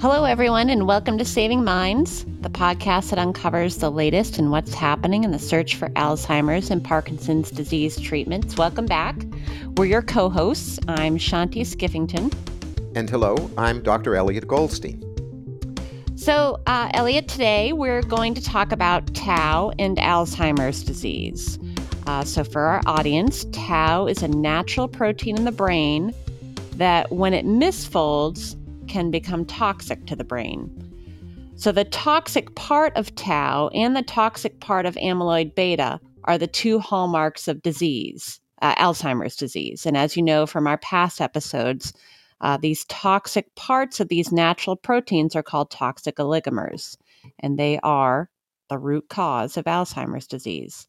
[0.00, 4.72] Hello, everyone, and welcome to Saving Minds, the podcast that uncovers the latest in what's
[4.72, 8.56] happening in the search for Alzheimer's and Parkinson's disease treatments.
[8.56, 9.16] Welcome back.
[9.76, 10.78] We're your co hosts.
[10.86, 12.32] I'm Shanti Skiffington.
[12.94, 14.14] And hello, I'm Dr.
[14.14, 15.02] Elliot Goldstein.
[16.14, 21.58] So, uh, Elliot, today we're going to talk about tau and Alzheimer's disease.
[22.06, 26.14] Uh, so, for our audience, tau is a natural protein in the brain
[26.76, 28.54] that, when it misfolds,
[28.88, 30.70] can become toxic to the brain.
[31.56, 36.46] So, the toxic part of tau and the toxic part of amyloid beta are the
[36.46, 39.84] two hallmarks of disease, uh, Alzheimer's disease.
[39.84, 41.92] And as you know from our past episodes,
[42.40, 46.96] uh, these toxic parts of these natural proteins are called toxic oligomers,
[47.40, 48.30] and they are
[48.68, 50.86] the root cause of Alzheimer's disease.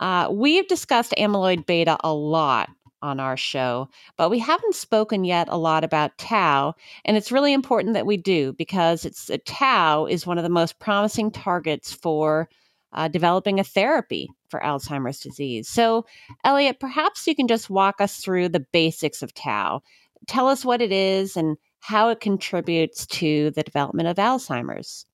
[0.00, 2.70] Uh, we've discussed amyloid beta a lot
[3.02, 7.52] on our show, but we haven't spoken yet a lot about tau, and it's really
[7.52, 11.92] important that we do because it's uh, tau is one of the most promising targets
[11.92, 12.48] for
[12.92, 15.68] uh, developing a therapy for Alzheimer's disease.
[15.68, 16.06] So,
[16.44, 19.82] Elliot, perhaps you can just walk us through the basics of tau.
[20.26, 25.06] Tell us what it is and how it contributes to the development of Alzheimer's.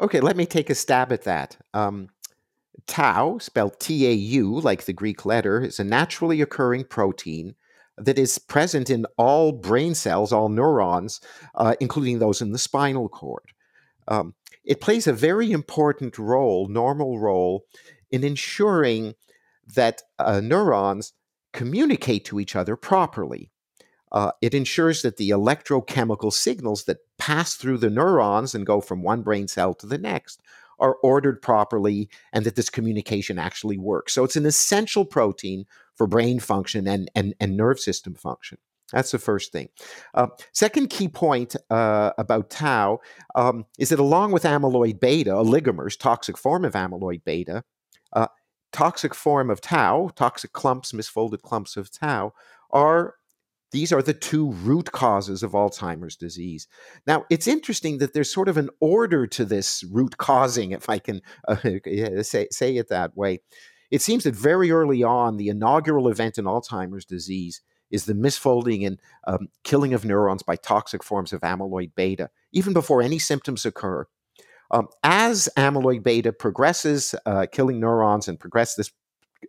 [0.00, 1.56] Okay, let me take a stab at that.
[1.74, 2.08] Um,
[2.86, 7.54] Tau, spelled T A U, like the Greek letter, is a naturally occurring protein
[7.96, 11.20] that is present in all brain cells, all neurons,
[11.54, 13.52] uh, including those in the spinal cord.
[14.08, 17.64] Um, it plays a very important role, normal role,
[18.10, 19.14] in ensuring
[19.74, 21.12] that uh, neurons
[21.52, 23.50] communicate to each other properly.
[24.12, 29.02] Uh, it ensures that the electrochemical signals that pass through the neurons and go from
[29.02, 30.42] one brain cell to the next
[30.80, 34.12] are ordered properly and that this communication actually works.
[34.12, 38.58] So it's an essential protein for brain function and, and, and nerve system function.
[38.92, 39.68] That's the first thing.
[40.14, 43.00] Uh, second key point uh, about tau
[43.34, 47.62] um, is that along with amyloid beta, oligomers, toxic form of amyloid beta,
[48.12, 48.26] uh,
[48.72, 52.32] toxic form of tau, toxic clumps, misfolded clumps of tau,
[52.70, 53.14] are
[53.72, 56.66] these are the two root causes of Alzheimer's disease.
[57.06, 60.98] Now, it's interesting that there's sort of an order to this root causing, if I
[60.98, 61.56] can uh,
[62.22, 63.40] say, say it that way.
[63.90, 67.60] It seems that very early on, the inaugural event in Alzheimer's disease
[67.90, 72.72] is the misfolding and um, killing of neurons by toxic forms of amyloid beta, even
[72.72, 74.06] before any symptoms occur.
[74.70, 78.92] Um, as amyloid beta progresses, uh, killing neurons and progress this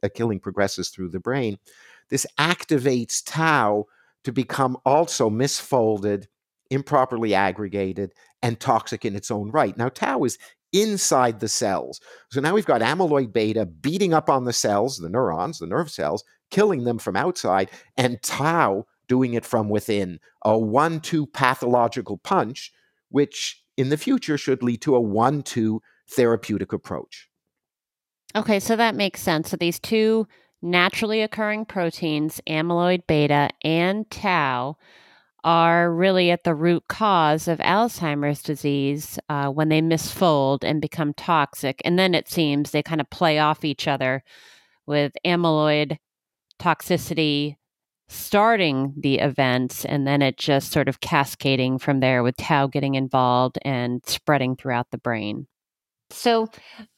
[0.01, 1.57] uh, killing progresses through the brain,
[2.09, 3.85] this activates tau
[4.23, 6.27] to become also misfolded,
[6.69, 9.75] improperly aggregated, and toxic in its own right.
[9.77, 10.37] Now, tau is
[10.73, 11.99] inside the cells.
[12.31, 15.91] So now we've got amyloid beta beating up on the cells, the neurons, the nerve
[15.91, 20.19] cells, killing them from outside, and tau doing it from within.
[20.45, 22.71] A one two pathological punch,
[23.09, 27.27] which in the future should lead to a one two therapeutic approach.
[28.35, 29.49] Okay, so that makes sense.
[29.49, 30.27] So these two
[30.61, 34.77] naturally occurring proteins, amyloid beta and tau,
[35.43, 41.13] are really at the root cause of Alzheimer's disease uh, when they misfold and become
[41.13, 41.81] toxic.
[41.83, 44.23] And then it seems they kind of play off each other
[44.85, 45.97] with amyloid
[46.59, 47.55] toxicity
[48.07, 52.95] starting the events and then it just sort of cascading from there with tau getting
[52.95, 55.47] involved and spreading throughout the brain.
[56.11, 56.49] So,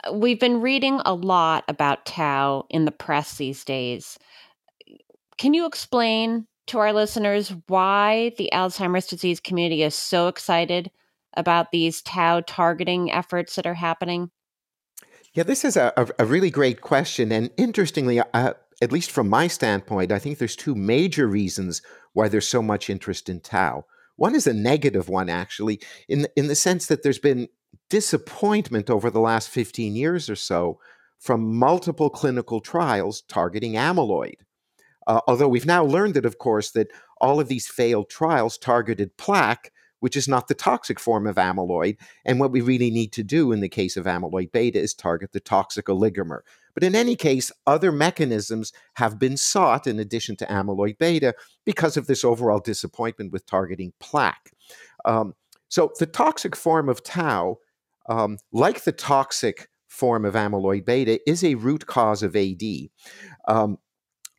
[0.03, 4.17] uh, we've been reading a lot about tau in the press these days.
[5.37, 10.89] Can you explain to our listeners why the Alzheimer's disease community is so excited
[11.35, 14.31] about these tau targeting efforts that are happening?
[15.33, 17.31] Yeah, this is a, a, really great question.
[17.31, 21.81] And interestingly, uh, at least from my standpoint, I think there's two major reasons
[22.13, 23.85] why there's so much interest in tau.
[24.15, 27.47] One is a negative one, actually, in, in the sense that there's been
[27.93, 30.79] disappointment over the last 15 years or so
[31.19, 34.33] from multiple clinical trials targeting amyloid.
[35.05, 36.87] Uh, although we've now learned that, of course, that
[37.21, 41.97] all of these failed trials targeted plaque, which is not the toxic form of amyloid.
[42.25, 45.31] And what we really need to do in the case of amyloid beta is target
[45.31, 46.39] the toxic oligomer.
[46.73, 51.95] But in any case, other mechanisms have been sought in addition to amyloid beta because
[51.95, 54.51] of this overall disappointment with targeting plaque.
[55.05, 55.35] Um,
[55.69, 57.59] so the toxic form of tau
[58.07, 62.63] um, like the toxic form of amyloid beta, is a root cause of AD.
[63.47, 63.77] Um,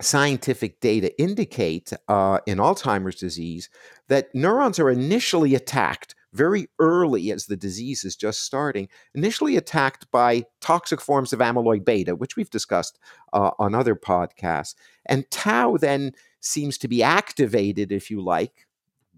[0.00, 3.70] scientific data indicate uh, in Alzheimer's disease
[4.08, 10.10] that neurons are initially attacked very early as the disease is just starting, initially attacked
[10.10, 12.98] by toxic forms of amyloid beta, which we've discussed
[13.32, 14.74] uh, on other podcasts.
[15.06, 18.66] And tau then seems to be activated, if you like,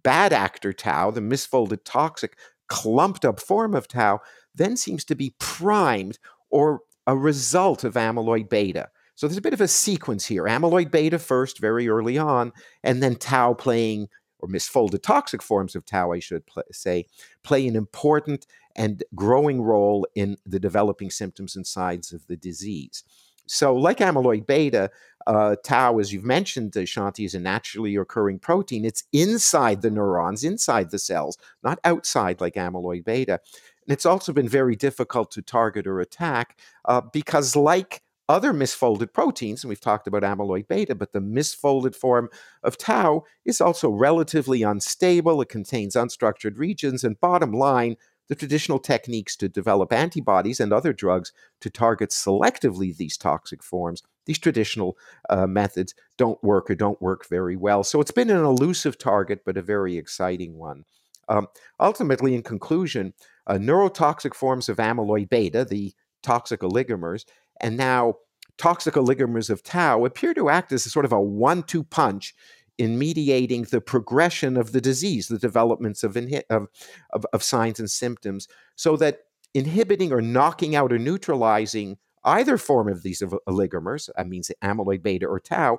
[0.02, 2.36] bad actor tau, the misfolded toxic
[2.68, 4.20] clumped up form of tau,
[4.54, 6.18] then seems to be primed
[6.50, 8.88] or a result of amyloid beta.
[9.14, 12.52] So there's a bit of a sequence here amyloid beta first, very early on,
[12.82, 14.08] and then tau playing,
[14.38, 17.06] or misfolded toxic forms of tau, I should say,
[17.42, 18.46] play an important
[18.76, 23.04] and growing role in the developing symptoms and signs of the disease.
[23.46, 24.90] So, like amyloid beta,
[25.26, 28.84] uh, tau, as you've mentioned, Shanti, is a naturally occurring protein.
[28.84, 33.40] It's inside the neurons, inside the cells, not outside like amyloid beta.
[33.86, 39.12] And it's also been very difficult to target or attack uh, because, like other misfolded
[39.12, 42.28] proteins, and we've talked about amyloid beta, but the misfolded form
[42.62, 45.40] of tau is also relatively unstable.
[45.40, 47.96] It contains unstructured regions, and bottom line,
[48.28, 54.02] the traditional techniques to develop antibodies and other drugs to target selectively these toxic forms,
[54.26, 54.96] these traditional
[55.28, 57.84] uh, methods don't work or don't work very well.
[57.84, 60.84] So it's been an elusive target, but a very exciting one.
[61.28, 61.46] Um,
[61.80, 63.14] ultimately, in conclusion,
[63.46, 67.24] uh, neurotoxic forms of amyloid beta, the toxic oligomers,
[67.60, 68.14] and now
[68.58, 72.34] toxic oligomers of tau appear to act as a sort of a one two punch
[72.78, 76.68] in mediating the progression of the disease, the developments of, inhi- of,
[77.10, 79.20] of, of signs and symptoms, so that
[79.54, 85.26] inhibiting or knocking out or neutralizing either form of these oligomers, that means amyloid beta
[85.26, 85.78] or tau,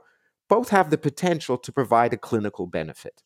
[0.49, 3.21] both have the potential to provide a clinical benefit.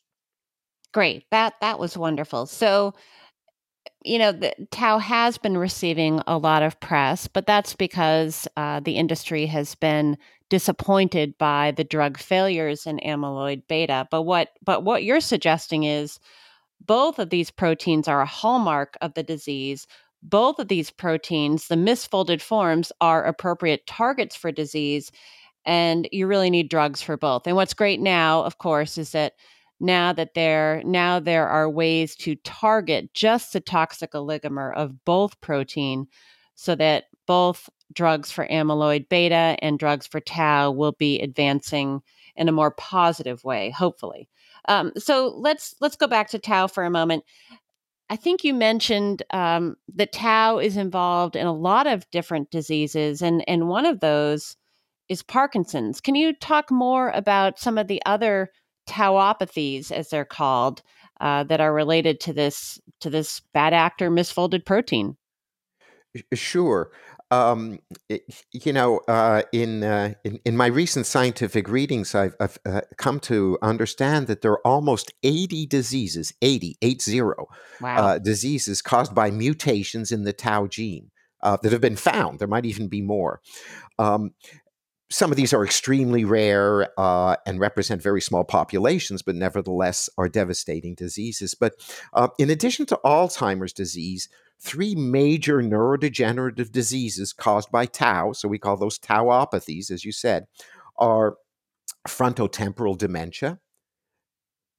[0.92, 1.26] Great.
[1.32, 2.48] That that was wonderful.
[2.48, 2.94] So
[4.04, 8.80] you know, the, Tau has been receiving a lot of press, but that's because uh,
[8.80, 10.18] the industry has been
[10.50, 14.08] disappointed by the drug failures in amyloid beta.
[14.12, 16.20] But what but what you're suggesting is
[16.86, 19.88] both of these proteins are a hallmark of the disease.
[20.24, 25.12] Both of these proteins, the misfolded forms, are appropriate targets for disease,
[25.66, 27.48] and you really need drugs for both.
[27.48, 29.34] And what's great now, of course, is that
[29.82, 35.42] now that there now there are ways to target just the toxic oligomer of both
[35.42, 36.08] protein
[36.56, 42.02] so that both drugs for amyloid beta and drugs for tau will be advancing
[42.36, 44.30] in a more positive way hopefully.
[44.70, 47.24] Um, so let's let's go back to tau for a moment.
[48.10, 53.24] I think you mentioned um, that tau is involved in a lot of different diseases
[53.24, 54.56] and and one of those
[55.10, 56.00] is parkinson's.
[56.00, 58.52] Can you talk more about some of the other
[58.88, 60.82] tauopathies, as they're called,
[61.20, 65.18] uh, that are related to this to this bad actor misfolded protein.
[66.34, 66.92] Sure.
[67.30, 67.80] Um,
[68.10, 72.82] it, you know, uh, in, uh, in, in my recent scientific readings, I've, I've uh,
[72.98, 77.48] come to understand that there are almost eighty diseases, 80, eight zero,
[77.80, 77.96] wow.
[77.96, 81.12] Uh, diseases caused by mutations in the tau gene
[81.42, 82.40] uh, that have been found.
[82.40, 83.40] There might even be more.
[83.98, 84.32] Um,
[85.12, 90.30] some of these are extremely rare uh, and represent very small populations, but nevertheless are
[90.30, 91.54] devastating diseases.
[91.54, 91.74] But
[92.14, 94.30] uh, in addition to Alzheimer's disease,
[94.60, 100.46] three major neurodegenerative diseases caused by tau, so we call those tauopathies, as you said,
[100.98, 101.36] are
[102.08, 103.60] frontotemporal dementia,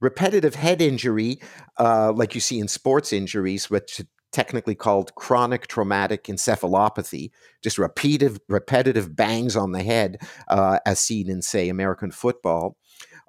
[0.00, 1.40] repetitive head injury,
[1.78, 4.00] uh, like you see in sports injuries, which
[4.32, 7.30] technically called chronic traumatic encephalopathy,
[7.62, 10.18] just repetitive, repetitive bangs on the head,
[10.48, 12.76] uh, as seen in, say, American football.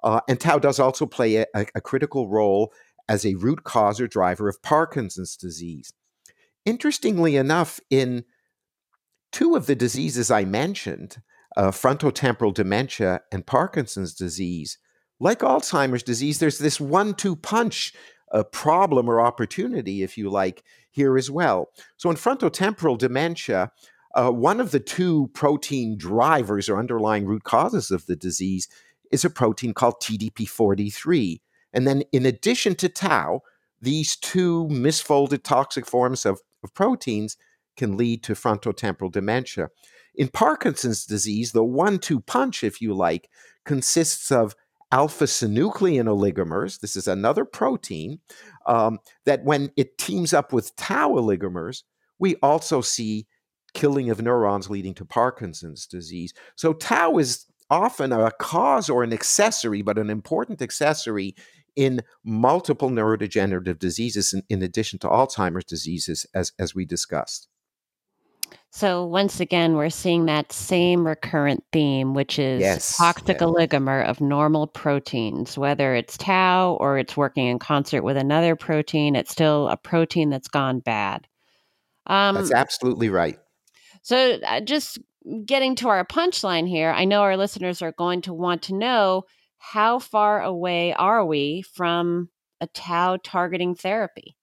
[0.03, 2.73] Uh, and tau does also play a, a, critical role
[3.07, 5.93] as a root cause or driver of Parkinson's disease.
[6.65, 8.25] Interestingly enough, in
[9.31, 11.21] two of the diseases I mentioned,
[11.55, 14.77] uh, frontotemporal dementia and Parkinson's disease,
[15.19, 17.93] like Alzheimer's disease, there's this one two punch
[18.33, 21.69] a problem or opportunity, if you like, here as well.
[21.97, 23.71] So in frontotemporal dementia,
[24.15, 28.67] uh, one of the two protein drivers or underlying root causes of the disease
[29.11, 31.39] is a protein called TDP43.
[31.73, 33.41] And then, in addition to tau,
[33.81, 37.37] these two misfolded toxic forms of, of proteins
[37.75, 39.69] can lead to frontotemporal dementia.
[40.15, 43.29] In Parkinson's disease, the one two punch, if you like,
[43.65, 44.55] consists of
[44.93, 46.79] alpha synuclein oligomers.
[46.79, 48.19] This is another protein
[48.67, 51.81] um, that, when it teams up with tau oligomers,
[52.19, 53.25] we also see
[53.73, 56.31] killing of neurons leading to Parkinson's disease.
[56.55, 61.35] So, tau is often a cause or an accessory, but an important accessory
[61.75, 67.47] in multiple neurodegenerative diseases, in, in addition to Alzheimer's diseases, as, as we discussed.
[68.75, 73.45] So once again, we're seeing that same recurrent theme, which is yes, toxic yeah.
[73.45, 79.15] oligomer of normal proteins, whether it's tau or it's working in concert with another protein,
[79.15, 81.27] it's still a protein that's gone bad.
[82.07, 83.37] Um, that's absolutely right.
[84.01, 84.97] So uh, just
[85.45, 89.25] getting to our punchline here, I know our listeners are going to want to know
[89.59, 94.35] how far away are we from a tau targeting therapy?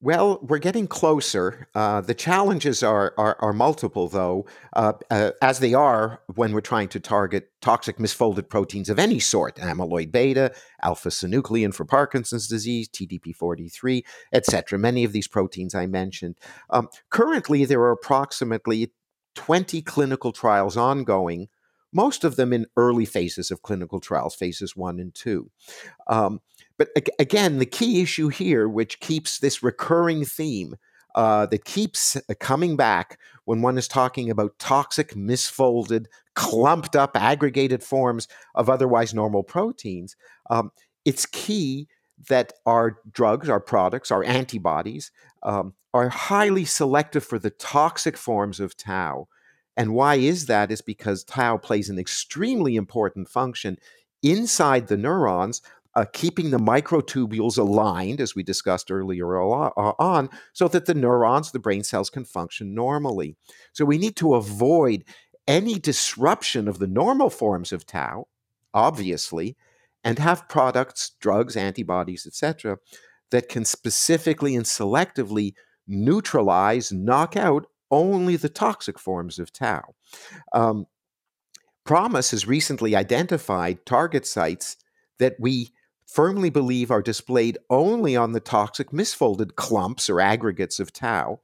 [0.00, 1.66] Well, we're getting closer.
[1.74, 6.60] Uh, the challenges are, are, are multiple, though, uh, uh, as they are when we're
[6.60, 12.46] trying to target toxic misfolded proteins of any sort amyloid beta, alpha synuclein for Parkinson's
[12.46, 14.78] disease, TDP43, etc.
[14.78, 16.36] Many of these proteins I mentioned.
[16.70, 18.92] Um, currently, there are approximately
[19.34, 21.48] 20 clinical trials ongoing,
[21.92, 25.50] most of them in early phases of clinical trials, phases one and two.
[26.06, 26.40] Um,
[26.78, 30.76] but again, the key issue here, which keeps this recurring theme
[31.14, 37.16] uh, that keeps uh, coming back when one is talking about toxic, misfolded, clumped up,
[37.16, 40.14] aggregated forms of otherwise normal proteins,
[40.50, 40.70] um,
[41.04, 41.88] it's key
[42.28, 45.10] that our drugs, our products, our antibodies
[45.42, 49.26] um, are highly selective for the toxic forms of tau.
[49.76, 50.70] And why is that?
[50.70, 53.78] Is because tau plays an extremely important function
[54.22, 55.62] inside the neurons
[55.98, 61.50] uh, keeping the microtubules aligned, as we discussed earlier uh, on, so that the neurons,
[61.50, 63.34] the brain cells, can function normally.
[63.72, 65.02] So we need to avoid
[65.48, 68.28] any disruption of the normal forms of tau,
[68.72, 69.56] obviously,
[70.04, 72.78] and have products, drugs, antibodies, etc.,
[73.32, 75.54] that can specifically and selectively
[75.88, 79.96] neutralize, knock out only the toxic forms of tau.
[80.52, 80.86] Um,
[81.84, 84.76] PROMIS has recently identified target sites
[85.18, 85.72] that we
[86.08, 91.38] firmly believe are displayed only on the toxic misfolded clumps or aggregates of tau.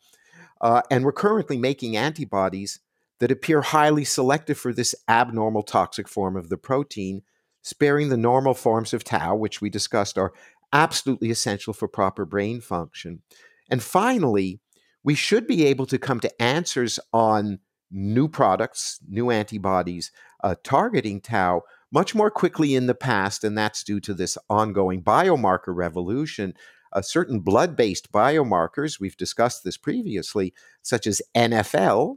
[0.60, 2.80] Uh, and we're currently making antibodies
[3.20, 7.22] that appear highly selective for this abnormal toxic form of the protein,
[7.62, 10.32] sparing the normal forms of tau, which we discussed are
[10.72, 13.22] absolutely essential for proper brain function.
[13.70, 14.60] And finally,
[15.04, 17.58] we should be able to come to answers on
[17.90, 20.10] new products, new antibodies
[20.42, 21.62] uh, targeting tau
[21.94, 26.52] much more quickly in the past, and that's due to this ongoing biomarker revolution.
[26.92, 32.16] Uh, certain blood based biomarkers, we've discussed this previously, such as NFL,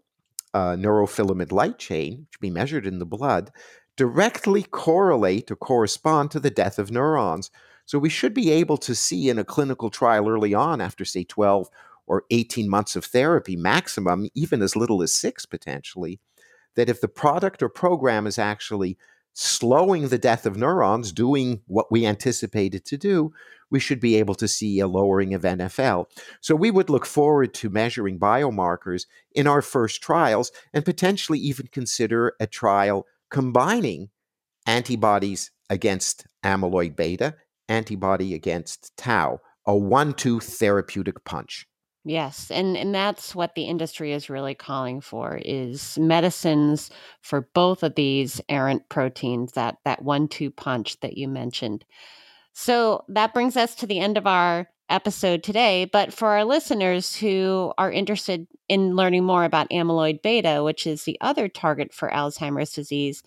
[0.55, 3.51] uh, neurofilament light chain, which be measured in the blood,
[3.95, 7.51] directly correlate or correspond to the death of neurons.
[7.85, 11.23] So we should be able to see in a clinical trial early on, after say
[11.23, 11.69] 12
[12.07, 16.19] or 18 months of therapy maximum, even as little as six potentially,
[16.75, 18.97] that if the product or program is actually
[19.39, 23.31] slowing the death of neurons, doing what we anticipated to do,
[23.69, 26.07] we should be able to see a lowering of NFL.
[26.41, 31.67] So we would look forward to measuring biomarkers in our first trials and potentially even
[31.67, 34.09] consider a trial combining
[34.65, 37.35] antibodies against amyloid beta,
[37.69, 41.67] antibody against tau, a one two therapeutic punch.
[42.09, 46.89] Yes, and and that's what the industry is really calling for is medicines
[47.21, 51.83] for both of these errant proteins that that one-two punch that you mentioned.
[52.53, 57.13] So that brings us to the end of our episode today, but for our listeners
[57.13, 62.09] who are interested in learning more about amyloid beta, which is the other target for
[62.09, 63.21] Alzheimer's disease,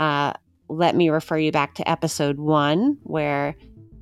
[0.00, 0.32] uh,
[0.68, 3.54] let me refer you back to episode one, where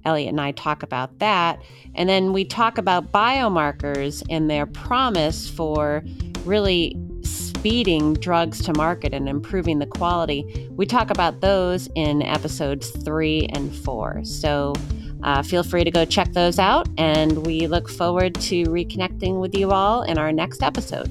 [0.05, 1.63] Elliot and I talk about that.
[1.95, 6.03] And then we talk about biomarkers and their promise for
[6.45, 10.69] really speeding drugs to market and improving the quality.
[10.73, 14.25] We talk about those in episodes three and four.
[14.25, 14.75] So
[15.23, 16.89] uh, feel free to go check those out.
[16.99, 21.11] And we look forward to reconnecting with you all in our next episode.